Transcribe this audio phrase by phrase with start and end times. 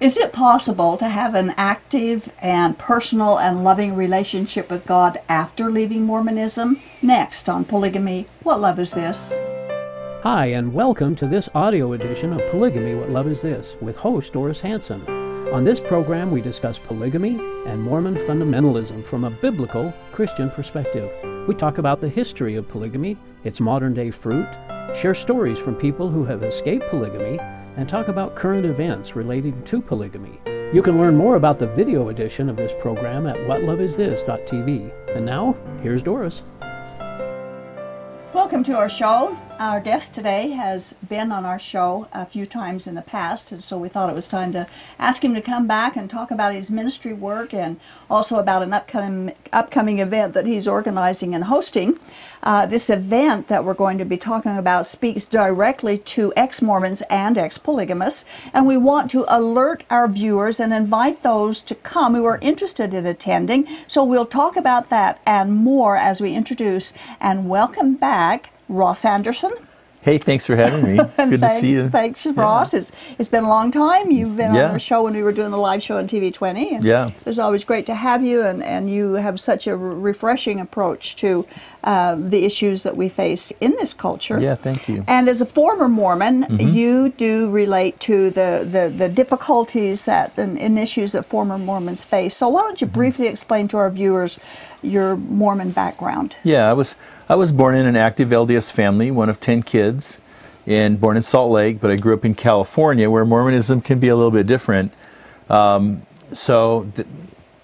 [0.00, 5.72] Is it possible to have an active and personal and loving relationship with God after
[5.72, 6.78] leaving Mormonism?
[7.02, 9.34] Next on Polygamy, What Love Is This?
[10.22, 14.34] Hi, and welcome to this audio edition of Polygamy What Love Is This with host
[14.34, 15.02] Doris Hanson.
[15.52, 17.34] On this program, we discuss polygamy
[17.66, 21.10] and Mormon fundamentalism from a biblical Christian perspective.
[21.48, 24.48] We talk about the history of polygamy, its modern day fruit,
[24.94, 27.40] share stories from people who have escaped polygamy,
[27.78, 30.40] and talk about current events relating to polygamy.
[30.74, 35.16] You can learn more about the video edition of this program at whatloveisthis.tv.
[35.16, 36.42] And now, here's Doris.
[38.34, 39.38] Welcome to our show.
[39.58, 43.64] Our guest today has been on our show a few times in the past, and
[43.64, 44.68] so we thought it was time to
[45.00, 48.72] ask him to come back and talk about his ministry work and also about an
[48.72, 51.98] upcoming upcoming event that he's organizing and hosting.
[52.40, 57.02] Uh, this event that we're going to be talking about speaks directly to ex Mormons
[57.10, 62.14] and ex polygamists, and we want to alert our viewers and invite those to come
[62.14, 63.66] who are interested in attending.
[63.88, 69.50] So we'll talk about that and more as we introduce and welcome back Ross Anderson.
[70.00, 70.96] Hey, thanks for having me.
[70.96, 71.88] Good thanks, to see you.
[71.88, 72.72] Thanks, Ross.
[72.72, 74.12] It's, it's been a long time.
[74.12, 74.66] You've been Yeah.
[74.66, 76.74] on our show when we were doing the live show on TV20.
[76.76, 77.08] And Yeah.
[77.08, 80.60] It was always great to have you, and, and you have such a re- refreshing
[80.60, 81.46] approach to
[81.82, 84.38] uh, the issues that we face in this culture.
[84.40, 85.04] Yeah, thank you.
[85.08, 86.68] And as a former Mormon, Mm-hmm.
[86.68, 92.04] you do relate to the, the, the difficulties that and, and issues that former Mormons
[92.04, 92.36] face.
[92.36, 92.94] So why don't you Mm-hmm.
[92.94, 94.38] briefly explain to our viewers
[94.80, 96.36] your Mormon background?
[96.44, 96.94] Yeah, I was
[97.30, 100.18] I was born in an active LDS family, one of ten kids,
[100.66, 101.78] and born in Salt Lake.
[101.78, 104.92] But I grew up in California, where Mormonism can be a little bit different.
[105.50, 107.06] Um, so the,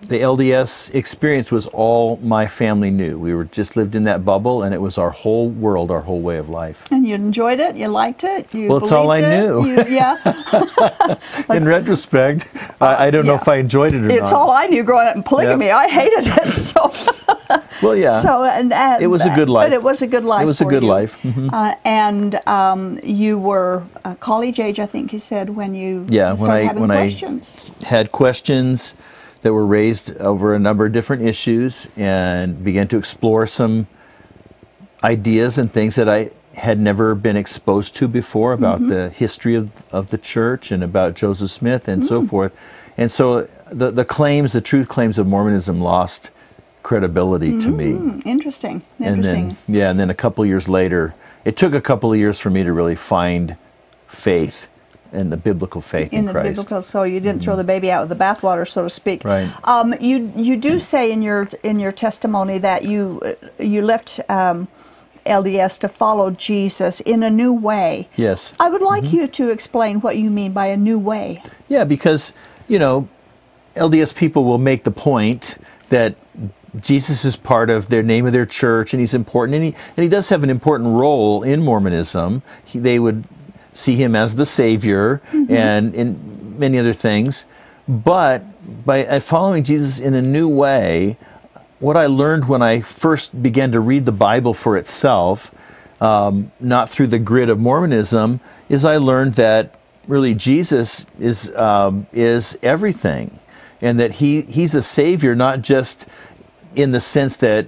[0.09, 3.19] the LDS experience was all my family knew.
[3.19, 6.21] We were just lived in that bubble, and it was our whole world, our whole
[6.21, 6.87] way of life.
[6.91, 7.77] And you enjoyed it?
[7.77, 8.55] You liked it?
[8.55, 9.29] You Well, it's all I it?
[9.37, 9.67] knew.
[9.67, 10.17] You- yeah.
[11.51, 12.49] in retrospect,
[12.81, 14.23] I, I don't know if I enjoyed it or It's not.
[14.23, 15.67] It's all I knew growing up in polygamy.
[15.67, 15.79] Yeah.
[15.79, 16.93] I hated it so.
[17.83, 18.19] well, yeah.
[18.21, 19.67] so and, and It was a good life.
[19.67, 20.43] But it was a good life.
[20.43, 20.89] It was a good you.
[20.89, 21.21] life.
[21.23, 21.53] Mhm.
[21.53, 26.35] Uh, and um, you were uh, college age, I think you said, when you Yeah,
[26.35, 27.71] when I- when I- questions.
[27.87, 28.95] had questions
[29.45, 33.87] that were raised over a number of different issues and began to explore some
[35.05, 38.89] ideas and things that I had never been exposed to before about mm-hmm.
[38.89, 42.31] the history of, of the church and about Joseph Smith and so mm.
[42.31, 42.59] forth.
[42.97, 46.31] And so the, the claims, the truth claims of Mormonism lost
[46.83, 47.93] credibility to me.
[47.93, 48.27] Mm-hmm.
[48.27, 48.83] Interesting.
[48.99, 49.49] And Interesting.
[49.67, 52.49] then, yeah, and then a couple years later, it took a couple of years for
[52.49, 53.59] me to really find
[54.07, 54.69] faith
[55.15, 56.49] and the biblical faith in, in the Christ.
[56.51, 59.25] Biblical, so you didn't throw the baby out with the bathwater, so to speak.
[59.25, 59.49] Right.
[59.65, 63.21] Um, you you do say in your in your testimony that you
[63.59, 64.69] you left um,
[65.27, 68.09] LDS to follow Jesus in a new way.
[68.17, 68.55] Yes.
[68.61, 69.17] I would like Mm-hmm.
[69.17, 71.43] you to explain what you mean by a new way.
[71.69, 72.33] Yeah, because,
[72.69, 73.09] you know,
[73.75, 75.57] LDS people will make the point
[75.89, 76.15] that
[76.81, 80.03] Jesus is part of their name of their church and he's important and he, and
[80.03, 82.43] he does have an important role in Mormonism.
[82.65, 83.25] He, they would
[83.75, 85.21] see him as the savior
[85.51, 87.45] and in many other things.
[87.87, 88.43] But
[88.87, 91.19] by uh, following Jesus in a new way,
[91.81, 95.55] what I learned when I first began to read the Bible for itself,
[96.01, 98.41] um, not through the grid of Mormonism,
[98.71, 103.39] is I learned that really Jesus is um, is everything,
[103.83, 106.09] and that he he's a savior, not just
[106.75, 107.67] in the sense that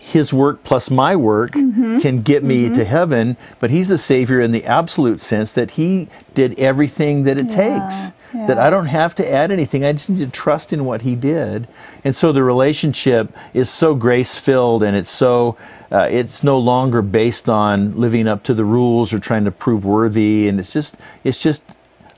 [0.00, 4.52] his work plus my work can get me to heaven, but he's the savior in
[4.52, 8.12] the absolute sense that he did everything that it Yeah, takes.
[8.32, 8.58] That.
[8.58, 9.84] I don't have to add anything.
[9.84, 11.66] I just need to trust in what he did.
[12.04, 15.56] And so the relationship is so grace filled and it's so,
[15.90, 19.84] uh, it's no longer based on living up to the rules or trying to prove
[19.84, 20.46] worthy.
[20.46, 21.64] And it's just, it's just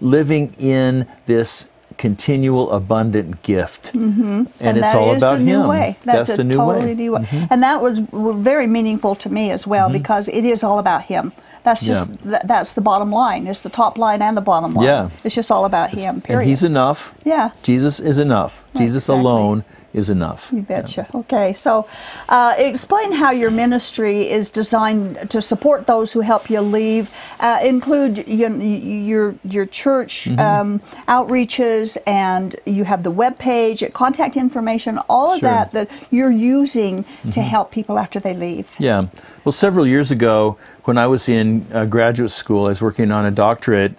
[0.00, 1.68] living in this
[2.00, 3.92] continual abundant gift.
[3.92, 4.44] Mm-hmm.
[4.58, 5.68] And, it's all about a new him.
[5.68, 5.98] way.
[6.02, 7.20] That's, a the new totally way.
[7.20, 7.52] Mm-hmm.
[7.52, 11.32] And that was very meaningful to me as well because it is all about him.
[11.62, 12.30] That's just Yeah.
[12.30, 13.46] th- that's the bottom line.
[13.46, 14.86] It's the top line and the bottom line.
[14.86, 15.10] Yeah.
[15.24, 16.22] It's just all about him.
[16.22, 16.40] Period.
[16.40, 17.14] And he's enough.
[17.22, 17.50] Yeah.
[17.62, 18.64] Jesus is enough.
[18.74, 19.20] Jesus exactly.
[19.20, 20.50] alone is enough.
[20.52, 21.08] You betcha.
[21.14, 21.86] Okay, so
[22.28, 27.10] uh, explain how your ministry is designed to support those who help you leave.
[27.40, 30.40] Uh, include your your, your church Mm-hmm.
[30.40, 35.48] um, outreaches, and you have the web page, contact information, all of Sure.
[35.48, 35.76] Mm-hmm.
[35.76, 38.70] that that you're using to help people after they leave.
[38.78, 39.06] Yeah.
[39.44, 43.24] Well, several years ago, when I was in uh, graduate school, I was working on
[43.26, 43.94] a doctorate.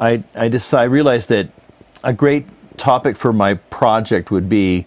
[0.00, 1.48] I I decided, I realized that
[2.04, 2.46] a great
[2.76, 4.86] topic for my project would be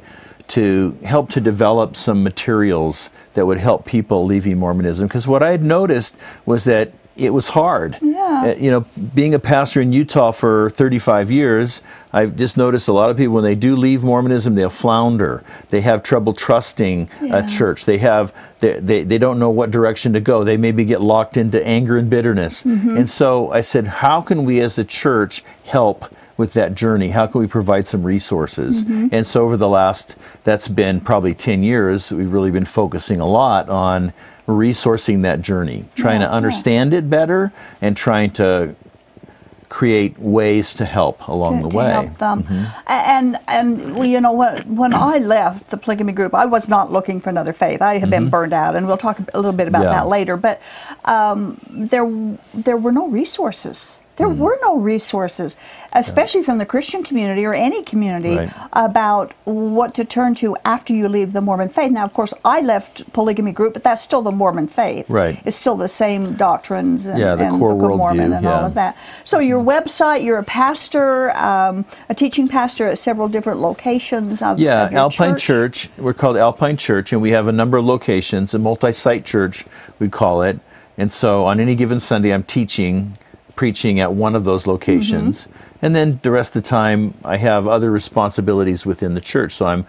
[0.51, 5.07] to help to develop some materials that would help people leaving Mormonism.
[5.07, 7.97] Because what I had noticed was that it was hard.
[8.01, 8.43] Yeah.
[8.45, 11.81] Uh, you know, being a pastor in Utah for 35 years,
[12.13, 15.43] I've just noticed a lot of people when they do leave Mormonism, they'll flounder.
[15.69, 17.45] They have trouble trusting Yeah.
[17.45, 17.85] a church.
[17.85, 20.43] They have they, they, they don't know what direction to go.
[20.43, 22.63] They maybe get locked into anger and bitterness.
[22.63, 22.97] Mm-hmm.
[22.97, 26.05] And so I said, how can we as a church help
[26.41, 27.09] with that journey?
[27.11, 28.83] How can we provide some resources?
[28.83, 29.07] Mm-hmm.
[29.15, 33.27] And so over the last that's been probably 10 years, we've really been focusing a
[33.27, 34.11] lot on
[34.47, 36.37] resourcing that journey, trying Yeah, to yeah.
[36.37, 38.75] understand it better and trying to
[39.69, 41.91] create ways to help along to, the way.
[41.91, 42.43] help them.
[42.43, 42.65] Mm-hmm.
[42.87, 46.91] And and well, you know when when I left the polygamy group, I was not
[46.91, 47.81] looking for another faith.
[47.81, 49.91] I had been burned out, and we'll talk a little bit about Mm-hmm.
[49.93, 49.99] Yeah.
[50.03, 50.35] that later.
[50.37, 50.61] But
[51.05, 52.05] um, there
[52.53, 53.99] there were no resources.
[54.21, 54.37] There Mm.
[54.37, 55.57] were no resources,
[55.95, 58.49] especially from the Christian community or any community, Right.
[58.73, 61.91] about what to turn to after you leave the Mormon faith.
[61.91, 65.09] Now, of course, I left polygamy group, but that's still the Mormon faith.
[65.09, 65.39] Right.
[65.43, 68.47] It's still the same doctrines and, Yeah, the and core Book of Mormon worldview, and
[68.47, 68.95] all of that.
[69.25, 74.59] So your website, you're a pastor, um, a teaching pastor at several different locations of,
[74.59, 75.89] Yeah, of Alpine church.
[75.89, 75.89] church.
[75.97, 79.65] We're called Alpine Church, and we have a number of locations, a multi site church,
[79.97, 80.59] we call it.
[80.95, 83.13] And so on any given Sunday, I'm teaching,
[83.55, 85.47] preaching at one of those locations.
[85.47, 85.85] Mm-hmm.
[85.85, 89.51] And then the rest of the time, I have other responsibilities within the church.
[89.53, 89.85] So I'm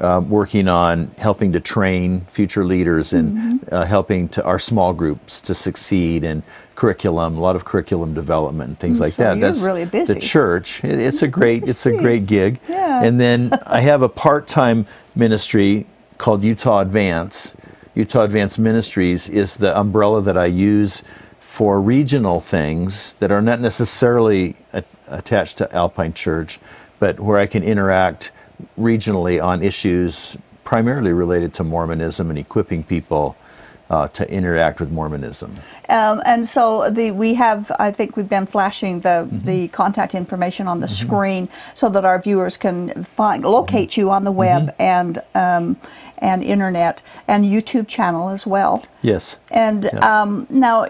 [0.00, 3.74] um, working on helping to train future leaders and Mm-hmm.
[3.74, 6.42] uh, helping to our small groups to succeed and
[6.76, 9.38] curriculum, a lot of curriculum development and things like so that.
[9.38, 10.14] you're really busy.
[10.14, 10.84] The church.
[10.84, 12.60] It- It's a great, it's a great gig.
[12.68, 13.02] Yeah.
[13.02, 15.86] And then I have a part-time ministry
[16.18, 17.56] called Utah Advance.
[17.94, 21.02] Utah Advance Ministries is the umbrella that I use
[21.58, 26.60] for regional things that are not necessarily a- attached to Alpine Church,
[27.00, 28.30] but where I can interact
[28.78, 33.36] regionally on issues primarily related to Mormonism and equipping people
[33.90, 35.50] uh, to interact with Mormonism.
[35.88, 39.38] Um, and so the we have, I think we've been flashing the, Mm-hmm.
[39.46, 44.00] the contact information on the screen so that our viewers can find locate Mm-hmm.
[44.00, 45.76] you on the web and um,
[46.20, 48.82] and internet and YouTube channel as well.
[49.02, 49.38] Yes.
[49.50, 50.22] And Yeah.
[50.22, 50.86] um, now,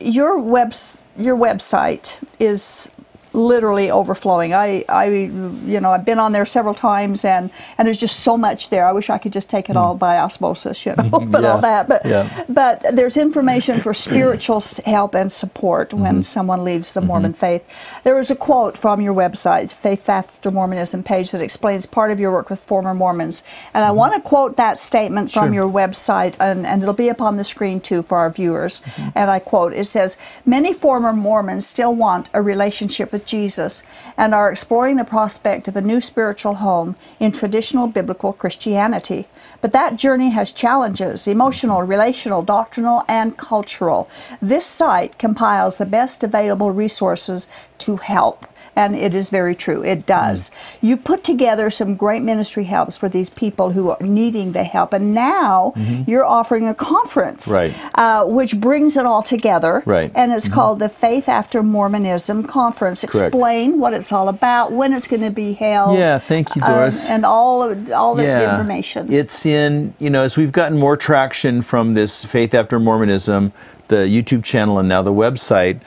[0.00, 2.88] your webs your website is
[3.32, 4.54] literally overflowing.
[4.54, 8.36] I, I, you know, I've been on there several times, and and there's just so
[8.36, 8.86] much there.
[8.86, 11.88] I wish I could just take it all by osmosis, you know, but all that.
[11.88, 12.44] But Yeah.
[12.48, 16.22] but there's information for spiritual help and support when Mm-hmm.
[16.22, 17.64] someone leaves the Mormon faith.
[18.04, 22.18] There is a quote from your website, Faith After Mormonism page, that explains part of
[22.18, 23.42] your work with former Mormons,
[23.74, 25.54] and I want to quote that statement from Mm-hmm.
[25.54, 25.54] Sure.
[25.54, 28.80] your website, and, and it'll be up on the screen too for our viewers.
[28.80, 29.08] Mm-hmm.
[29.14, 33.82] And I quote, it says, Many former Mormons still want a relationship with Jesus
[34.16, 39.26] and are exploring the prospect of a new spiritual home in traditional biblical Christianity.
[39.60, 44.08] But that journey has challenges emotional, relational, doctrinal, and cultural.
[44.40, 47.48] This site compiles the best available resources
[47.78, 48.46] to help.
[48.78, 49.82] And it is very true.
[49.82, 50.52] It does.
[50.80, 54.92] You've put together some great ministry helps for these people who are needing the help.
[54.92, 55.72] And now
[56.06, 57.74] you're offering a conference, Right.
[57.96, 59.82] uh, which brings it all together.
[59.84, 60.12] Right.
[60.14, 63.00] And it's called the Faith After Mormonism Conference.
[63.04, 63.34] Correct.
[63.34, 65.98] Explain what it's all about, when it's going to be held.
[65.98, 67.10] Yeah, thank you, um, Doris.
[67.10, 69.12] and all of, all of the information.
[69.12, 73.52] It's in, you know, as we've gotten more traction from this Faith After Mormonism,
[73.88, 75.80] the YouTube channel, and now the website,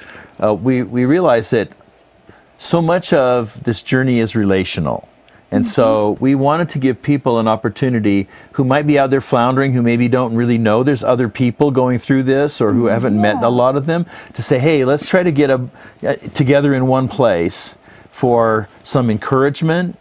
[0.43, 1.69] uh, we, we realize that
[2.61, 5.09] so much of this journey is relational.
[5.49, 9.73] And so we wanted to give people an opportunity who might be out there floundering,
[9.73, 13.43] who maybe don't really know there's other people going through this or who haven't met
[13.43, 15.67] a lot of them, to say, hey, let's try to get a,
[16.07, 17.79] uh, together in one place
[18.11, 19.97] for some encouragement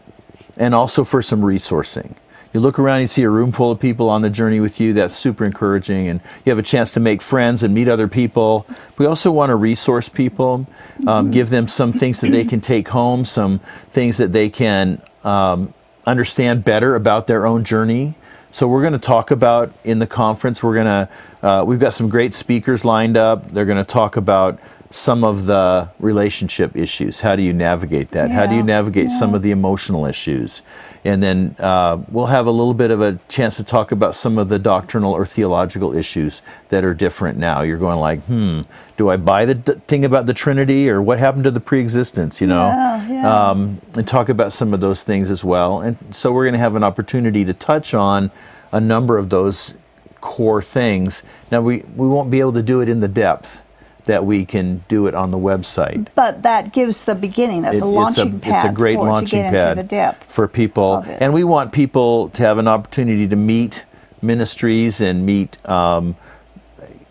[0.58, 2.14] and also for some resourcing.
[2.52, 4.92] You look around, you see a room full of people on the journey with you.
[4.92, 8.66] That's super encouraging, and you have a chance to make friends and meet other people.
[8.98, 10.66] We also want to resource people,
[11.06, 15.00] um, give them some things that they can take home, some things that they can
[15.22, 15.72] um,
[16.06, 18.16] understand better about their own journey.
[18.50, 20.60] So we're going to talk about in the conference.
[20.60, 21.08] We're going to
[21.46, 23.48] uh, we've got some great speakers lined up.
[23.52, 24.58] They're going to talk about
[24.92, 27.20] some of the relationship issues.
[27.20, 28.28] How do you navigate that?
[28.30, 30.62] How do you Yeah, navigate some of the emotional issues?
[31.04, 34.36] And then uh, we'll have a little bit of a chance to talk about some
[34.36, 37.62] of the doctrinal or theological issues that are different now.
[37.62, 38.62] You're going like, hmm,
[38.96, 42.40] do I buy the d- thing about the Trinity or what happened to the preexistence?
[42.40, 43.50] You know, Yeah, yeah.
[43.50, 45.80] Um, and talk about some of those things as well.
[45.82, 48.32] And so we're going to have an opportunity to touch on
[48.72, 49.78] a number of those
[50.20, 51.22] core things.
[51.52, 53.62] Now we we won't be able to do it in the depth
[54.10, 56.08] that we can do it on the website.
[56.16, 57.62] but that gives the beginning.
[57.62, 59.88] That's It- a launching it's a, pad It's a great for, launching pad into the
[59.88, 60.32] depth.
[60.32, 63.84] for people, and we want people to have an opportunity to meet
[64.20, 66.16] ministries and meet um,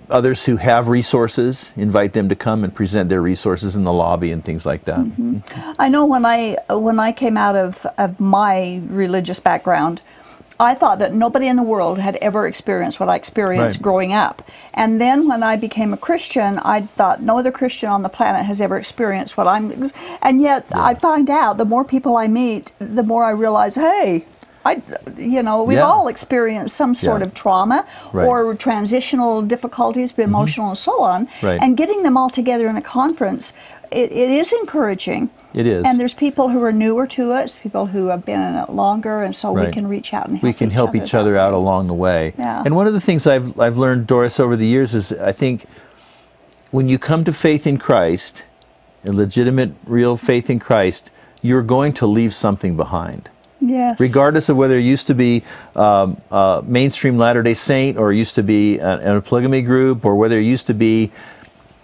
[0.09, 4.31] others who have resources, invite them to come and present their resources in the lobby
[4.31, 4.99] and things like that.
[5.79, 10.01] I know when I when I came out of, of my religious background,
[10.61, 13.81] I thought that nobody in the world had ever experienced what I experienced Right.
[13.83, 14.41] growing up.
[14.73, 18.45] And then when I became a Christian, I thought no other Christian on the planet
[18.45, 19.71] has ever experienced what I'm
[20.21, 24.25] and yet I find out the more people I meet, the more I realize, hey,
[24.65, 24.81] I,
[25.17, 25.85] you know, we've Yeah.
[25.85, 27.27] all experienced some sort Yeah.
[27.27, 28.27] of trauma Right.
[28.27, 30.21] or transitional difficulties, mm-hmm.
[30.23, 31.29] emotional and so on.
[31.41, 31.57] Right.
[31.61, 33.53] And getting them all together in a conference,
[33.91, 35.29] it, it is encouraging.
[35.53, 35.83] It is.
[35.85, 39.23] And there's people who are newer to it, people who have been in it longer,
[39.23, 41.57] and so we can reach out and help we can help each other out way.
[41.57, 42.33] along the way.
[42.37, 42.61] Yeah.
[42.63, 45.65] And one of the things I've I've learned, Doris, over the years is I think
[46.69, 48.45] when you come to faith in Christ,
[49.03, 51.09] a legitimate, real faith in Christ,
[51.41, 53.29] you're going to leave something behind.
[53.61, 53.99] Yes.
[53.99, 55.43] regardless of whether it used to be
[55.75, 60.05] um, a mainstream Latter day Saint or used to be a, in a polygamy group
[60.05, 61.11] or whether it used to be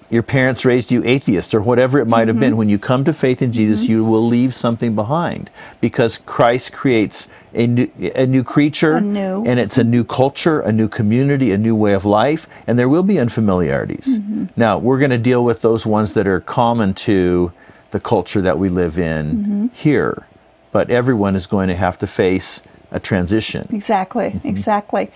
[0.10, 2.40] your parents raised you atheist or whatever it might have Mm-hmm.
[2.42, 5.50] been, when you come to faith in Jesus, you will leave something behind
[5.82, 9.44] because Christ creates a new, a new creature A new.
[9.46, 12.88] and it's a new culture, a new community, a new way of life, and there
[12.90, 14.20] will be unfamiliarities.
[14.20, 14.46] Mm-hmm.
[14.56, 17.52] Now, we're going to deal with those ones that are common to
[17.92, 19.68] the culture that we live in Mm-hmm.
[19.74, 20.28] here,
[20.72, 23.68] but everyone is going to have to face a transition.
[23.72, 24.48] Exactly, Mm-hmm.
[24.48, 25.12] exactly.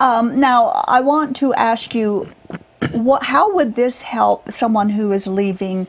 [0.00, 2.28] Um, now, I want to ask you,
[2.92, 5.86] what, how would this help someone who is leaving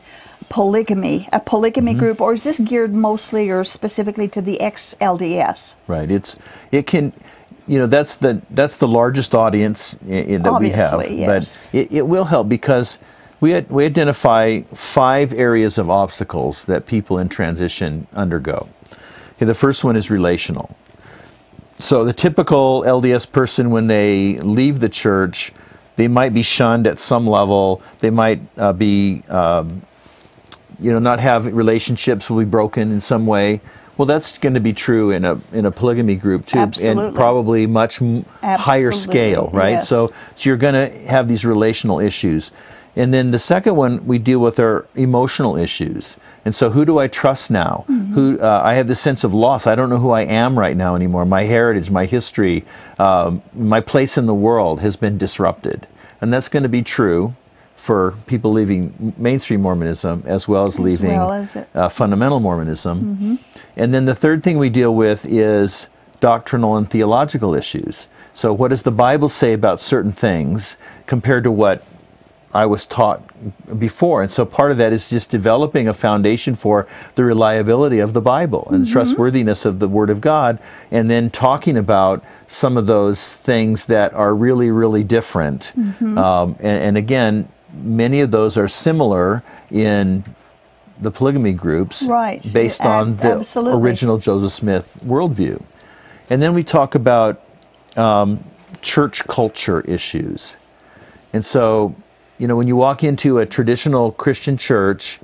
[0.48, 1.98] polygamy, a polygamy Mm-hmm.
[1.98, 5.76] group, or is this geared mostly or specifically to the ex-LDS?
[5.86, 6.10] Right.
[6.10, 6.38] It's
[6.72, 7.12] it can
[7.66, 11.10] you know that's the that's the largest audience i- i- that we have.
[11.10, 11.68] Yes.
[11.72, 13.00] But it, it will help because
[13.40, 18.68] we had, we identify five areas of obstacles that people in transition undergo.
[19.36, 20.74] Okay, the first one is relational.
[21.78, 25.52] So the typical LDS person, when they leave the church,
[25.96, 27.82] they might be shunned at some level.
[27.98, 29.82] They might uh, be um,
[30.80, 33.60] you know, not have relationships will be broken in some way.
[33.96, 37.06] Well, that's going to be true in a in a polygamy group too, Absolutely.
[37.06, 39.70] and probably much m- higher scale, right?
[39.70, 39.88] yes.
[39.88, 42.52] So, so you're going to have these relational issues,
[42.96, 46.16] and then the second one we deal with are emotional issues.
[46.46, 47.84] And so, who do I trust now?
[47.88, 48.14] Mm-hmm.
[48.14, 49.66] Who uh, I have this sense of loss.
[49.66, 51.26] I don't know who I am right now anymore.
[51.26, 52.64] My heritage, my history,
[52.98, 55.86] um, my place in the world has been disrupted,
[56.20, 57.34] and that's going to be true
[57.76, 63.38] for people leaving mainstream Mormonism as well as leaving well as it- uh, fundamental Mormonism.
[63.76, 68.08] And then the third thing we deal with is doctrinal and theological issues.
[68.32, 71.84] So, what does the Bible say about certain things compared to what
[72.54, 73.22] I was taught
[73.78, 74.22] before?
[74.22, 78.20] And so, part of that is just developing a foundation for the reliability of the
[78.20, 80.58] Bible and the trustworthiness of the Word of God,
[80.90, 85.72] and then talking about some of those things that are really, really different.
[85.76, 90.24] Um, and, and again, many of those are similar in
[90.98, 92.40] the polygamy groups Right.
[92.54, 93.80] based Ab- on the absolutely.
[93.82, 95.62] original Joseph Smith worldview.
[96.30, 97.42] And then we talk about
[97.96, 98.42] um,
[98.80, 100.56] church culture issues.
[101.34, 101.94] And so,
[102.38, 105.20] you know, when you walk into a traditional Christian church,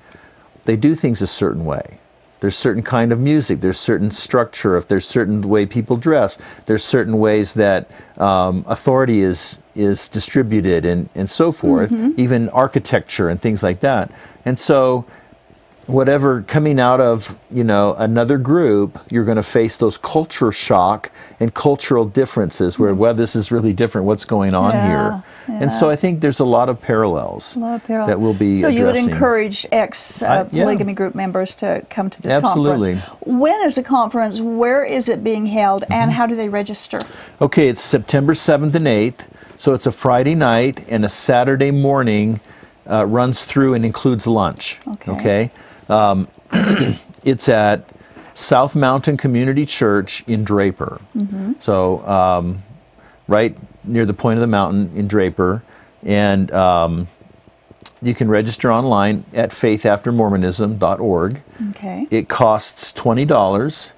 [0.65, 1.99] they do things a certain way.
[2.41, 3.61] There's certain kind of music.
[3.61, 4.77] There's certain structure.
[4.77, 7.89] If there's certain way people dress, there's certain ways that
[8.19, 11.93] um, authority is is distributed and and so forth.
[12.19, 14.11] Even architecture and things like that.
[14.45, 15.05] And so,
[15.87, 21.11] whatever coming out of you know another group you're going to face those culture shock
[21.41, 25.73] and cultural differences where well this is really different what's going on Yeah, here and
[25.73, 28.69] so i think there's a lot of parallels A lot of that will be So
[28.69, 30.63] you would encourage ex uh, I- yeah.
[30.65, 32.95] polygamy group members to come to this Absolutely.
[32.95, 33.27] conference.
[33.27, 34.41] When is the conference?
[34.41, 35.83] Where is it being held?
[35.83, 35.93] Mm-hmm.
[35.93, 36.99] And how do they register?
[37.41, 39.27] Okay, it's September 7th and 8th.
[39.57, 42.41] So it's a Friday night and a Saturday morning
[42.89, 44.79] uh, runs through and includes lunch.
[45.09, 45.51] Okay.
[45.93, 46.29] Um,
[47.25, 47.89] it's at
[48.35, 51.01] South Mountain Community Church in Draper.
[51.61, 52.59] So um,
[53.29, 55.63] right near the point of the mountain in Draper.
[56.03, 57.09] And um,
[58.01, 61.43] you can register online at faithaftermormonism.org.
[61.71, 62.07] Okay.
[62.11, 63.93] It costs twenty dollars.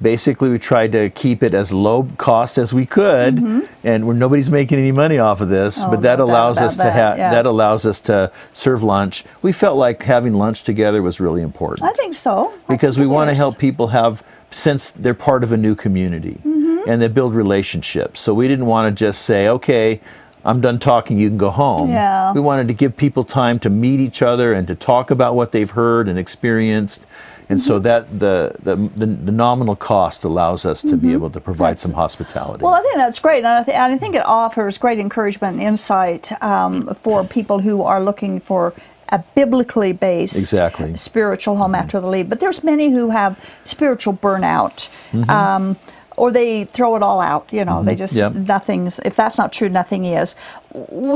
[0.00, 3.38] Basically, we tried to keep it as low cost as we could,
[3.82, 5.78] and we're, nobody's making any money off of this.
[5.78, 5.88] Mm-hmm.
[5.88, 7.30] Oh, but that no allows us to that, have yeah.
[7.30, 9.24] that allows us to serve lunch.
[9.40, 12.52] We felt like having lunch together was really important I think so.
[12.68, 16.40] Because think we want to help people have since they're part of a new community
[16.44, 16.88] Mm-hmm.
[16.88, 18.20] and they build relationships.
[18.20, 20.00] So we didn't want to just say, okay,
[20.44, 21.90] I'm done talking, you can go home.
[21.90, 22.32] Yeah.
[22.32, 25.50] We wanted to give people time to meet each other and to talk about what
[25.50, 27.04] they've heard and experienced
[27.48, 28.74] and so that the, the
[29.06, 32.64] the nominal cost allows us to be able to provide some hospitality.
[32.64, 35.58] Well, I think that's great, and I, th- and I think it offers great encouragement
[35.58, 38.74] and insight um, for people who are looking for
[39.10, 40.86] a biblically based Exactly.
[40.86, 40.96] Mm-hmm.
[40.96, 42.28] spiritual home after the leave.
[42.28, 44.88] But there's many who have spiritual burnout.
[45.12, 45.30] Mm-hmm.
[45.30, 45.76] Um,
[46.16, 47.82] or they throw it all out, you know.
[47.82, 48.34] They just Yep.
[48.34, 48.98] nothing's.
[49.00, 50.34] If that's not true, nothing is.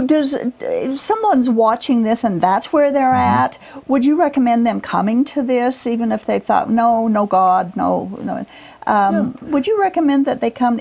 [0.07, 3.45] Does if someone's watching this and that's where they're Mm-hmm.
[3.45, 3.59] at?
[3.89, 8.11] Would you recommend them coming to this, even if they thought, no, no God, no,
[8.23, 8.47] no?
[8.87, 10.79] Um, Would you recommend that they come?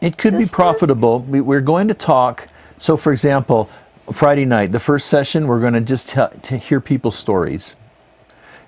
[0.00, 1.20] It could be work- profitable.
[1.20, 2.48] We, we're going to talk.
[2.78, 3.68] So, for example,
[4.12, 7.74] Friday night, the first session, we're going to just to hear people's stories,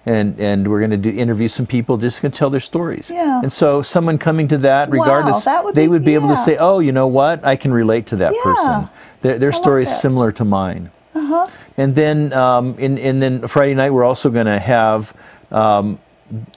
[0.09, 3.11] and and we're going to do interview some people, just going to tell their stories.
[3.11, 3.41] Yeah.
[3.43, 6.29] And so, someone coming to that, Wow, regardless, that would they be- would be able
[6.29, 7.45] to say, "Oh, you know what?
[7.45, 8.43] I can relate to that Yeah.
[8.43, 8.89] person.
[9.21, 11.47] Their, their I story like is similar to mine." Uh-huh.
[11.77, 15.13] And then, um, and, and then Friday night, we're also going to have.
[15.53, 15.99] Um,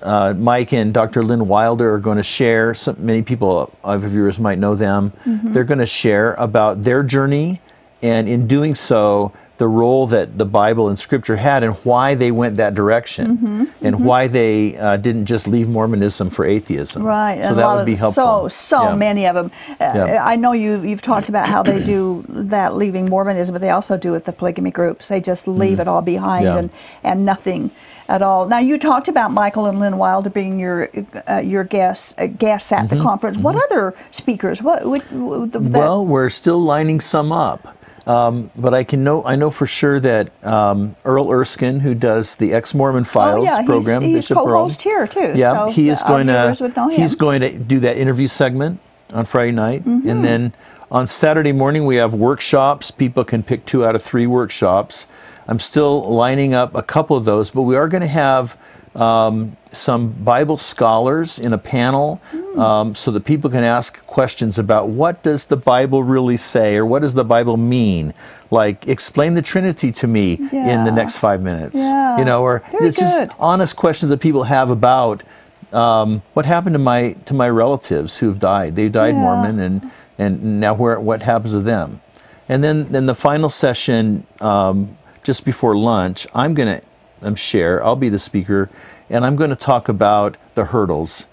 [0.01, 1.23] uh, Mike and Dr.
[1.23, 2.73] Lynn Wilder are going to share.
[2.73, 5.13] Some, many people of viewers might know them.
[5.25, 5.53] Mm-hmm.
[5.53, 7.61] They're going to share about their journey,
[8.01, 9.31] and in doing so,
[9.61, 13.85] the role that the Bible and Scripture had, and why they went that direction, Mm-hmm.
[13.85, 17.03] and why they uh, didn't just leave Mormonism for atheism.
[17.03, 18.49] Right, So and that would be helpful.
[18.49, 18.95] So, so Yeah.
[19.07, 19.51] many of them.
[19.79, 20.25] Uh, Yeah.
[20.33, 20.71] I know you.
[20.89, 22.25] You've talked about how they do
[22.55, 25.03] that, leaving Mormonism, but they also do it with the polygamy groups.
[25.09, 26.45] They just leave it all behind.
[26.45, 26.57] Yeah.
[26.59, 26.69] and
[27.03, 27.69] and nothing
[28.15, 28.41] at all.
[28.47, 30.89] Now you talked about Michael and Lynn Wilder being your
[31.29, 33.37] uh, your guests uh, guests at the conference.
[33.37, 34.57] What other speakers?
[34.63, 35.71] What Mm-hmm.
[35.81, 37.61] Well, we're still lining some up.
[38.07, 42.35] Um, but I can know I know for sure that um, Earl Erskine, who does
[42.35, 45.33] the Ex Mormon Files oh yeah, program, he's Bishop Earl, co-host here too.
[45.35, 48.79] Yeah, so he is our going to he's going to do that interview segment
[49.13, 50.09] on Friday night, Mm-hmm.
[50.09, 50.53] and then
[50.89, 52.89] on Saturday morning we have workshops.
[52.91, 55.07] People can pick two out of three workshops.
[55.47, 58.57] I'm still lining up a couple of those, but we are going to have
[58.95, 62.59] um, some Bible scholars in a panel, Hmm.
[62.59, 66.85] um, so that people can ask questions about what does the Bible really say, or
[66.85, 68.13] what does the Bible mean.
[68.49, 71.77] Like, explain the Trinity to me in the next five minutes.
[71.77, 72.17] Yeah.
[72.17, 75.23] You know, or Very it's just honest questions that people have about
[75.71, 78.75] um, what happened to my to my relatives who've died.
[78.75, 79.21] They died Yeah.
[79.21, 82.01] Mormon, and and now where what happens to them?
[82.49, 86.81] And then then the final session um, just before lunch, I'm gonna
[87.21, 87.83] I'm share.
[87.83, 88.69] I'll be the speaker,
[89.09, 91.27] and I'm going to talk about the hurdles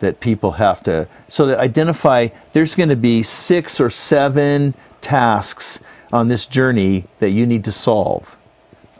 [0.00, 2.28] that people have to so that identify.
[2.52, 5.80] There's going to be six or seven tasks
[6.12, 8.36] on this journey that you need to solve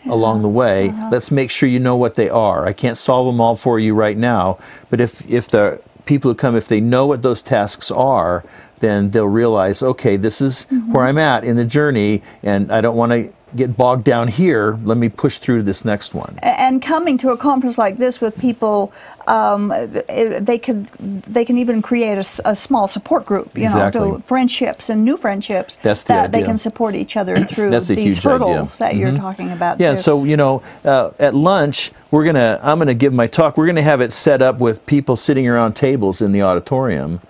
[0.06, 0.88] along the way.
[0.88, 1.08] Uh-huh.
[1.12, 2.66] Let's make sure you know what they are.
[2.66, 4.58] I can't solve them all for you right now,
[4.90, 8.44] but if if the people who come if they know what those tasks are,
[8.80, 10.92] then they'll realize, okay, this is Mm-hmm.
[10.92, 14.78] where I'm at in the journey and I don't want to get bogged down here.
[14.84, 16.38] Let me push through to this next one.
[16.42, 18.92] and coming to a conference like this with people,
[19.26, 19.68] um,
[20.08, 20.86] they can
[21.26, 24.00] they can even create a small support group, you Exactly.
[24.00, 27.88] know, friendships and new friendships That's the that they can support each other through these
[27.88, 28.16] huge idea.
[28.16, 28.28] Mm-hmm.
[28.44, 29.80] hurdles that you're talking about.
[29.80, 29.96] Yeah, too.
[29.98, 33.56] so you know, uh, at lunch we're gonna I'm gonna give my talk.
[33.56, 37.20] We're gonna have it set up with people sitting around tables in the auditorium,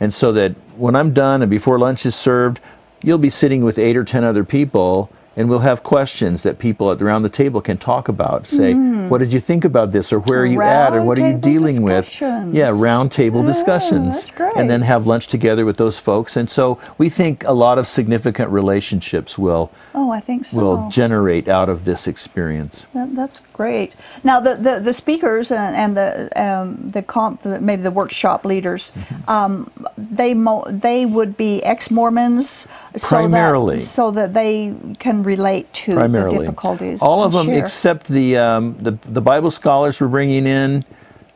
[0.00, 2.60] and so that when I'm done and before lunch is served,
[3.02, 5.10] you'll be sitting with eight or ten other people.
[5.34, 8.46] And we'll have questions that people around the table can talk about.
[8.46, 11.26] Say, what did you think about this, or where are you at, or what are
[11.26, 12.20] you dealing with?
[12.20, 14.56] Yeah, round table Yeah, discussions, that's great.
[14.56, 16.36] and then have lunch together with those folks.
[16.36, 20.60] And so we think a lot of significant relationships will oh, I think so.
[20.60, 22.86] will generate out of this experience.
[22.92, 23.96] That, that's great.
[24.22, 28.92] Now, the, the, the speakers and, and the um, the comp, maybe the workshop leaders,
[28.92, 29.30] Mm-hmm.
[29.30, 32.66] um, they mo- they would be ex Mormons,
[33.00, 33.78] Primarily.
[33.78, 37.00] so that, so that they can relate to the difficulties.
[37.02, 37.58] all of them share.
[37.58, 40.84] except the, um, the the Bible scholars we're bringing in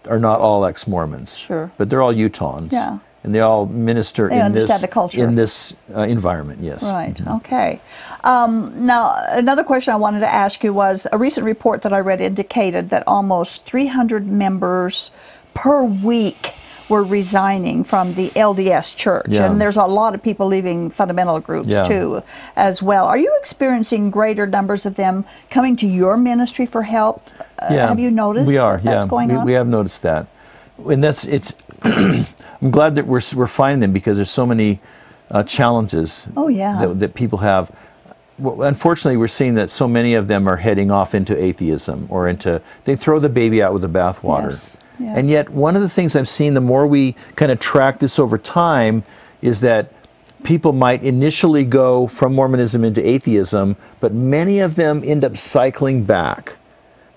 [0.08, 1.36] are not all ex Mormons.
[1.38, 1.70] Sure.
[1.76, 2.72] but they're all Utahns.
[2.72, 2.98] Yeah.
[3.24, 5.24] and they all minister They in this the culture.
[5.24, 6.60] in this uh, environment.
[6.60, 7.20] Yes, Right.
[7.26, 7.80] Okay.
[8.22, 11.98] Um, now, another question I wanted to ask you was a recent report that I
[11.98, 15.10] read indicated that almost 300 members
[15.54, 16.52] per week
[16.88, 19.44] were resigning from the LDS Church, Yeah.
[19.46, 21.82] and there's a lot of people leaving fundamental groups Yeah.
[21.82, 22.22] too,
[22.56, 23.06] as well.
[23.06, 27.22] Are you experiencing greater numbers of them coming to your ministry for help?
[27.58, 28.80] Uh, have you noticed we are?
[28.82, 29.44] yeah, going we, on?
[29.46, 30.26] we have noticed that,
[30.88, 31.54] and that's it's.
[31.82, 34.80] I'm glad that we're we're finding them because there's so many
[35.30, 36.28] uh, challenges.
[36.36, 36.78] Oh, yeah.
[36.80, 37.70] That, that people have.
[38.38, 42.28] Well, unfortunately, we're seeing that so many of them are heading off into atheism or
[42.28, 44.50] into they throw the baby out with the bathwater.
[44.50, 45.16] Yes, yes.
[45.16, 48.18] And yet, one of the things I've seen, the more we kind of track this
[48.18, 49.04] over time,
[49.40, 49.92] is that
[50.44, 56.04] people might initially go from Mormonism into atheism, but many of them end up cycling
[56.04, 56.56] back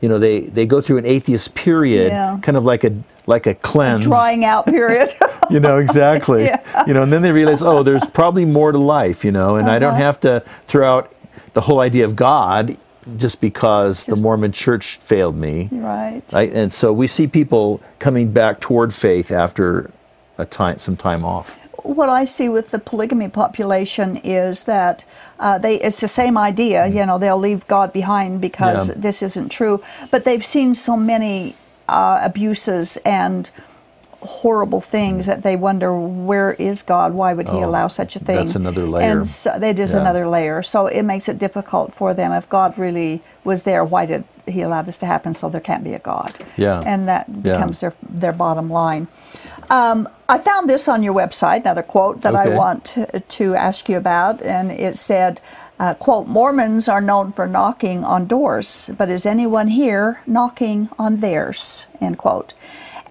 [0.02, 2.40] you know, they, they go through an atheist period, Yeah.
[2.42, 2.92] kind of like a
[3.26, 4.06] like a cleanse.
[4.06, 5.10] Drying out period.
[5.52, 6.44] You know exactly.
[6.52, 6.62] Yeah.
[6.86, 9.26] You know, and then they realize, oh, there's probably more to life.
[9.26, 10.04] You know, and I don't Uh-huh.
[10.04, 11.14] have to throw out
[11.54, 12.78] the whole idea of God
[13.18, 15.68] just because the Mormon Church failed me.
[15.72, 16.22] right.
[16.34, 19.90] I, and so we see people coming back toward faith after
[20.38, 21.58] a time, some time off.
[21.84, 25.06] What I see with the polygamy population is that
[25.40, 26.88] uh, they it's the same idea.
[26.88, 28.96] You know, they'll leave God behind because Yeah.
[28.98, 29.82] this isn't true.
[30.12, 31.56] But they've seen so many
[31.88, 33.50] uh, abuses and
[34.22, 37.14] horrible things that they wonder where is God?
[37.14, 38.36] Why would He Oh, allow such a thing?
[38.36, 39.10] that's another layer.
[39.12, 40.02] And so that is Yeah.
[40.02, 40.62] another layer.
[40.62, 42.34] So it makes it difficult for them.
[42.34, 45.34] If God really was there, why did He allow this to happen?
[45.36, 46.34] So there can't be a God.
[46.58, 46.84] Yeah.
[46.86, 47.54] And that Yeah.
[47.54, 49.08] becomes their their bottom line.
[49.70, 53.88] Um, I found this on your website, another quote that I want to, to ask
[53.88, 55.42] you about, and it said,
[55.80, 61.18] uh, "quote Mormons are known for knocking on doors, but is anyone here knocking on
[61.18, 62.54] theirs?" End quote.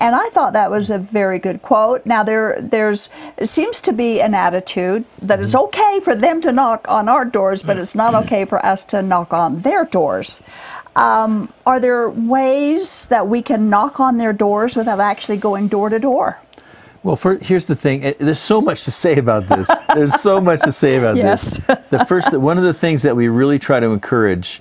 [0.00, 2.06] And I thought that was a very good quote.
[2.06, 3.10] Now there there's
[3.42, 7.62] seems to be an attitude that it's okay for them to knock on our doors,
[7.62, 10.42] but it's not okay for us to knock on their doors.
[10.94, 15.88] Um, are there ways that we can knock on their doors without actually going door
[15.88, 16.38] to door?
[17.02, 18.04] Well, for, here's the thing.
[18.04, 19.70] eh, There's so much to say about this.
[19.94, 21.58] There's so much to say about Yes.
[21.58, 21.78] this.
[21.90, 24.60] The first, one of the things that we really try to encourage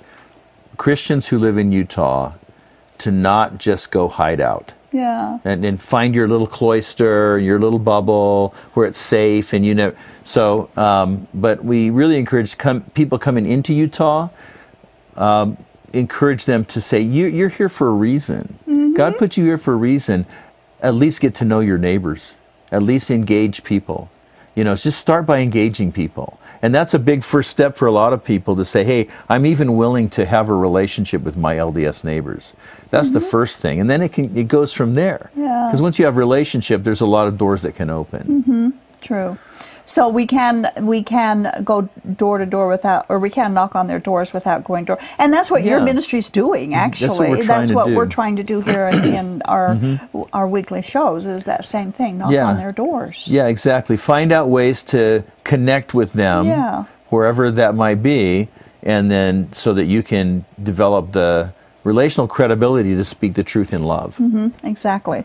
[0.78, 2.34] Christians who live in Utah
[3.00, 4.74] to not just go hide out.
[4.94, 5.40] Yeah.
[5.44, 9.94] and, and find your little cloister, your little bubble where it's safe, and you know.
[10.24, 14.30] So, um, but we really encourage come, people coming into Utah.
[15.18, 15.58] Um,
[15.94, 18.94] encourage them to say, you, "You're here for a reason.
[18.96, 20.26] God put you here for a reason.
[20.82, 22.40] At least get to know your neighbors.
[22.72, 24.10] At least engage people.
[24.56, 27.92] You know, just start by engaging people." And that's a big first step for a
[27.92, 31.56] lot of people to say, hey, I'm even willing to have a relationship with my
[31.56, 32.54] LDS neighbors.
[32.90, 33.80] That's the first thing.
[33.80, 35.30] And then it can it goes from there.
[35.36, 35.68] Yeah.
[35.68, 38.44] Because once you have relationship, there's a lot of doors that can open.
[38.44, 38.70] Mm-hmm.
[39.02, 39.38] True.
[39.88, 43.88] So we can we can go door to door without, or we can knock on
[43.88, 45.86] their doors without going door, and that's what your Yeah.
[45.86, 46.76] ministry's doing.
[46.76, 47.96] Actually, That's what we're trying to what do.
[47.96, 50.22] we're trying to do here in, in our mm-hmm.
[50.34, 51.26] our weekly shows.
[51.26, 52.18] Is that same thing?
[52.18, 52.48] Knock Yeah.
[52.48, 53.24] on their doors.
[53.28, 53.96] Yeah, exactly.
[53.96, 56.84] Find out ways to connect with them Yeah.
[57.10, 58.50] wherever that might be,
[58.84, 61.54] and then so that you can develop the
[61.94, 64.20] relational credibility to speak the truth in love.
[64.64, 65.24] Exactly.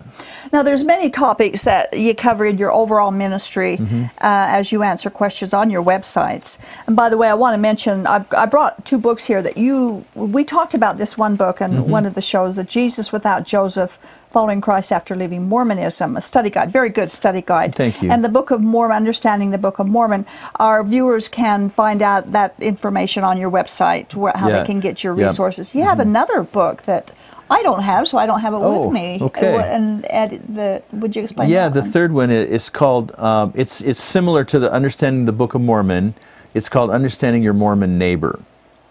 [0.53, 4.05] Now, there's many topics that you cover in your overall ministry Mm-hmm.
[4.31, 6.59] uh, as you answer questions on your websites.
[6.87, 9.57] And by the way, I want to mention I've, I brought two books here that
[9.57, 11.91] you we talked about this one book in Mm-hmm.
[11.99, 13.99] one of the shows, the Jesus Without Joseph.
[14.33, 17.75] Following Christ After Leaving Mormonism, a study guide, very good study guide.
[17.75, 18.11] Thank you.
[18.11, 20.25] And the Book of Mormon, Understanding the Book of Mormon.
[20.57, 24.61] Our viewers can find out that information on your website, where, how Yeah.
[24.61, 25.27] they can get your Yeah.
[25.27, 25.75] resources.
[25.75, 27.13] You have another book that
[27.51, 29.19] I don't have, so I don't have it Oh, with me.
[29.21, 29.55] okay.
[29.55, 30.03] Uh, And
[30.49, 31.51] the would you explain?
[31.51, 31.91] Yeah, the one?
[31.91, 33.13] third one is called.
[33.19, 36.15] Um, it's it's similar to the Understanding the Book of Mormon.
[36.55, 38.39] It's called Understanding Your Mormon Neighbor.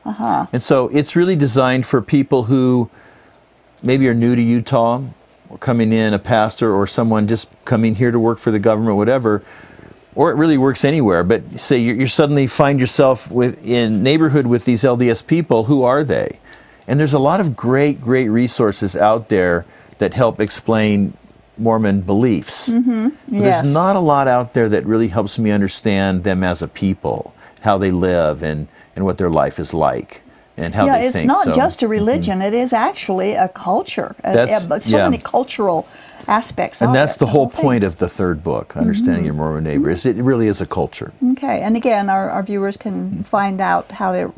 [0.06, 0.46] Uh-huh.
[0.54, 2.90] And so it's really designed for people who
[3.82, 5.02] maybe are new to Utah,
[5.60, 9.44] coming in, a pastor or someone just coming here to work for the government, whatever.
[10.14, 11.24] Or it really works anywhere.
[11.24, 15.66] But say you you suddenly find yourself with in neighborhood with these LDS people.
[15.66, 16.40] Who are they?
[16.88, 19.66] And there's a lot of great, great resources out there
[20.00, 21.14] that help explain
[21.58, 22.70] Mormon beliefs.
[22.70, 23.10] Mm-hmm.
[23.10, 23.62] But Yes.
[23.64, 27.34] There's not a lot out there that really helps me understand them as a people,
[27.62, 30.22] how they live, and, and what their life is like,
[30.62, 31.28] and how yeah, they it's think.
[31.28, 34.16] not So- just a religion; it is actually a culture.
[34.24, 35.04] That's- uh, but so yeah.
[35.10, 35.88] many cultural
[36.28, 36.82] aspects.
[36.82, 37.62] and that's it, the whole thing.
[37.62, 39.90] point of the third book, Understanding Your Mormon Neighbor.
[39.90, 41.12] Is it really is a culture.
[41.34, 44.32] Okay, and again, our, our viewers can find out how to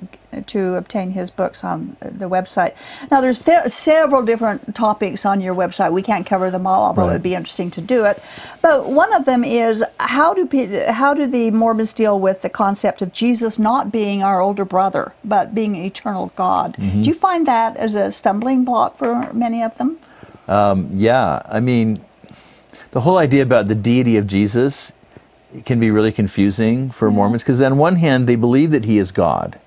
[0.47, 2.73] to obtain his books on the website.
[3.11, 5.91] Now, there's fe- several different topics on your website.
[5.91, 7.11] We can't cover them all, although Right.
[7.11, 8.21] it'd be interesting to do it.
[8.61, 12.49] But one of them is how do pe- how do the Mormons deal with the
[12.49, 16.75] concept of Jesus not being our older brother, but being eternal God?
[16.79, 17.01] Mm-hmm.
[17.03, 19.97] Do you find that as a stumbling block for many of them?
[20.47, 21.99] Yeah, I mean,
[22.91, 24.93] the whole idea about the deity of Jesus
[25.65, 29.11] can be really confusing for Mormons because, on one hand, they believe that he is
[29.11, 29.59] God,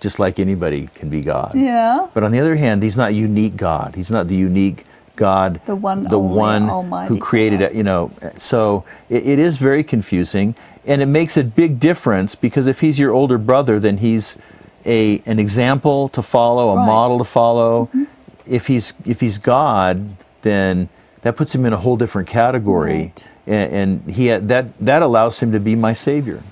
[0.00, 1.52] just like anybody can be God.
[1.54, 2.06] Yeah.
[2.14, 3.94] But on the other hand, he's not unique God.
[3.94, 4.84] He's not the unique
[5.16, 6.68] God, The one the one
[7.08, 7.70] who created God.
[7.70, 7.74] it.
[7.74, 10.54] You know, so it, it is very confusing,
[10.84, 14.36] and it makes a big difference because if he's your older brother, then he's
[14.84, 16.86] a an example to follow, a Right.
[16.86, 17.86] model to follow.
[17.86, 18.04] Mm-hmm.
[18.46, 20.06] If he's if he's God,
[20.42, 20.90] then
[21.22, 23.26] that puts him in a whole different category, Right.
[23.46, 23.72] and,
[24.04, 26.42] and he that that allows him to be my savior.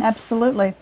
[0.00, 0.74] Absolutely.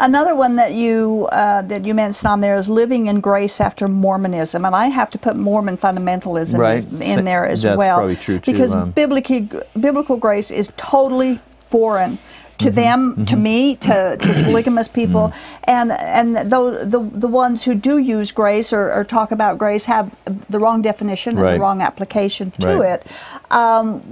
[0.00, 3.88] Another one that you uh, that you mentioned on there is living in grace after
[3.88, 6.86] Mormonism, and I have to put Mormon fundamentalism Right.
[7.16, 7.96] in there as That's well.
[7.98, 8.92] probably true, too, Because um.
[8.92, 9.40] biblical
[9.78, 12.18] biblical grace is totally foreign
[12.58, 12.74] to Mm-hmm.
[12.74, 15.32] them, to me, to, to polygamous people,
[15.64, 19.84] and and those the the ones who do use grace or, or talk about grace
[19.86, 20.14] have
[20.50, 22.92] the wrong definition and the wrong application to Right.
[22.94, 23.06] it.
[23.52, 24.02] Um,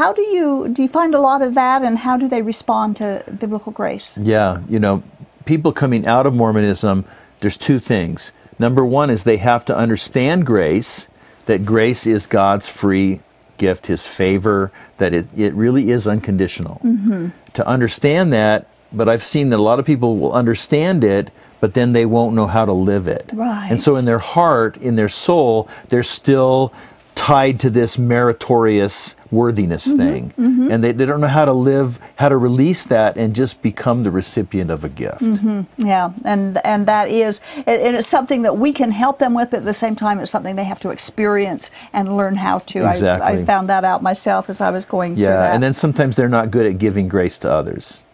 [0.00, 2.96] how do you do you find a lot of that, and how do they respond
[2.96, 4.16] to biblical grace?
[4.20, 5.02] Yeah, you know,
[5.46, 7.06] people coming out of Mormonism,
[7.40, 8.32] there's two things.
[8.58, 11.08] Number one is they have to understand grace,
[11.46, 13.20] that grace is God's free
[13.56, 16.80] gift, His favor, that it, it really is unconditional.
[16.84, 17.28] Mm-hmm.
[17.54, 21.30] To understand that, but I've seen that a lot of people will understand it,
[21.60, 23.30] but then they won't know how to live it.
[23.32, 23.68] Right.
[23.70, 26.72] And so in their heart, in their soul, they're still
[27.16, 30.30] tied to this meritorious worthiness mm-hmm, thing.
[30.38, 30.70] Mm-hmm.
[30.70, 34.04] And they, they don't know how to live, how to release that and just become
[34.04, 35.22] the recipient of a gift.
[35.22, 39.50] Mm-hmm, yeah, and and that is, and it's something that we can help them with,
[39.50, 42.84] but at the same time, it's something they have to experience and learn how to.
[42.84, 45.54] I- I, found that out myself as I was going through Yeah, that.
[45.54, 48.04] and then sometimes they're not good at giving grace to others.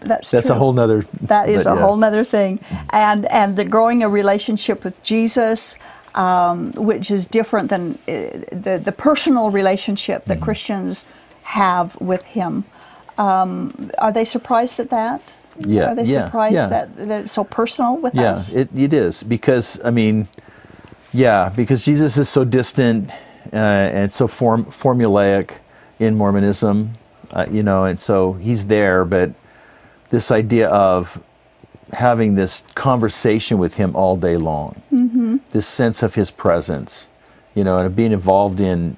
[0.00, 1.02] that's That's a whole nother.
[1.22, 5.76] That is but a whole nother thing, and and the growing a relationship with Jesus,
[6.14, 8.12] um, which is different than uh,
[8.52, 10.28] the the personal relationship Mm-hmm.
[10.28, 11.06] that Christians
[11.42, 12.64] have with Him.
[13.18, 15.20] Um, are they surprised at that?
[15.58, 16.68] Yeah, Are they yeah, surprised yeah.
[16.68, 18.54] that, that it's so personal with Yeah, us?
[18.54, 20.28] it, it is because I mean,
[21.12, 23.10] yeah, because Jesus is so distant
[23.52, 25.58] uh, and so form, formulaic
[26.00, 26.92] in Mormonism,
[27.32, 29.30] uh, you know, and so he's there, but
[30.10, 31.22] this idea of
[31.92, 35.36] having this conversation with him all day long, Mm-hmm.
[35.50, 37.08] this sense of his presence,
[37.54, 38.96] you know, and being involved in,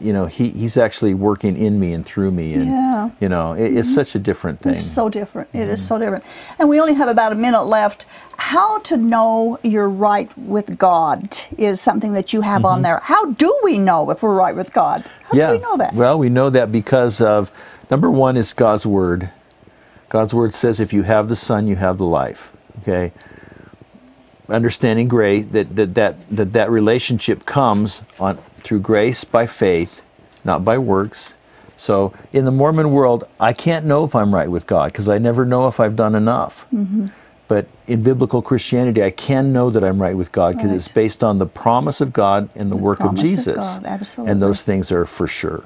[0.00, 2.72] you know, he, he's actually working in me and through me, and Yeah.
[3.10, 3.24] Mm-hmm.
[3.24, 4.74] you know, it, it's such a different thing.
[4.76, 5.48] It's so different.
[5.54, 6.24] It is so different.
[6.58, 8.04] And we only have about a minute left.
[8.36, 13.00] How to know you're right with God is something that you have on there.
[13.02, 15.04] How do we know if we're right with God?
[15.24, 15.46] How yeah.
[15.48, 15.92] do we know that?
[15.94, 17.50] Well, we know that because of
[17.90, 19.30] number one is God's word.
[20.10, 23.12] God's word says, "If you have the Son, you have the life." Okay.
[24.48, 30.02] Understanding grace that that that that, that relationship comes on through grace by faith,
[30.44, 31.36] not by works.
[31.76, 35.16] So in the Mormon world, I can't know if I'm right with God because I
[35.16, 36.66] never know if I've done enough.
[36.74, 37.06] Mm-hmm.
[37.48, 41.24] But in biblical Christianity, I can know that I'm right with God because it's based
[41.24, 43.78] on the promise of God and the, work of of Jesus.
[43.78, 44.30] God, absolutely.
[44.30, 45.64] And those things are for sure.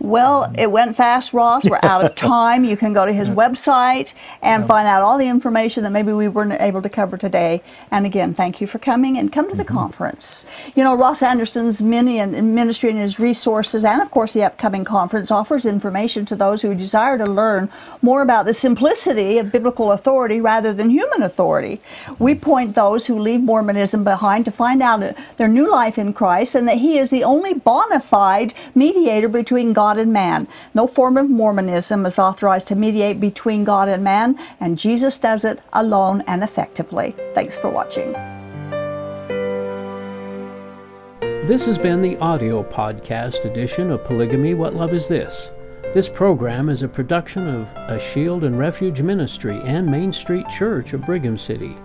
[0.00, 1.64] Well, it went fast, Ross.
[1.68, 2.64] We're out of time.
[2.64, 6.28] You can go to his website and find out all the information that maybe we
[6.28, 7.62] weren't able to cover today.
[7.90, 9.74] And again, thank you for coming and come to the Mm-hmm.
[9.78, 10.46] conference.
[10.76, 14.44] You know, Ross Anderson's mini and and ministry and his resources, and of course the
[14.44, 17.68] upcoming conference, offers information to those who desire to learn
[18.02, 21.80] more about the simplicity of biblical authority rather than human authority.
[22.18, 26.54] We point those who leave Mormonism behind to find out their new life in Christ
[26.54, 30.48] and that He is the only bona fide mediator between God and man.
[30.74, 35.44] No form of Mormonism is authorized to mediate between God and man, and Jesus does
[35.44, 37.14] it alone and effectively.
[37.34, 38.10] Thanks for watching.
[41.46, 45.52] This has been the audio podcast edition of Polygamy What Love Is This?
[45.94, 50.94] This program is a production of A Shield and Refuge Ministry and Main Street Church
[50.94, 51.76] of Brigham City.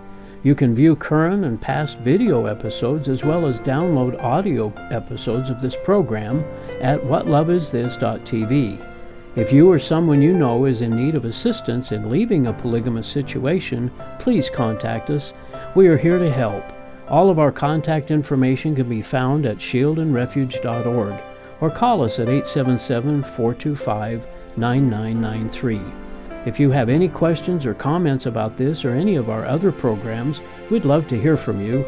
[0.44, 5.60] You can view current and past video episodes as well as download audio episodes of
[5.60, 6.44] this program
[6.80, 8.88] at whatloveisthis.tv.
[9.36, 13.06] If you or someone you know is in need of assistance in leaving a polygamous
[13.06, 15.32] situation, please contact us.
[15.76, 16.64] We are here to help.
[17.08, 21.22] All of our contact information can be found at shieldandrefuge.org
[21.60, 24.26] or call us at 877 425
[24.56, 26.01] 9993.
[26.44, 30.40] If you have any questions or comments about this or any of our other programs,
[30.70, 31.86] we'd love to hear from you.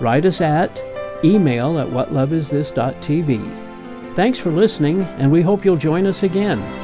[0.00, 0.82] Write us at
[1.24, 4.16] email at whatloveisthis.tv.
[4.16, 6.81] Thanks for listening, and we hope you'll join us again.